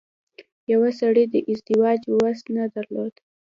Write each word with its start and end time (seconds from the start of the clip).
يوه 0.71 0.89
سړي 0.99 1.23
د 1.33 1.35
ازدواج 1.51 1.99
وس 2.17 2.39
نه 2.55 2.63
درلود. 2.75 3.13